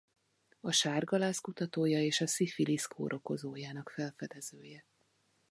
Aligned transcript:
A 0.59 0.71
sárgaláz 0.71 1.39
kutatója 1.39 2.01
és 2.01 2.21
a 2.21 2.27
szifilisz 2.27 2.85
kórokozójának 2.85 3.89
felfedezője. 3.89 4.85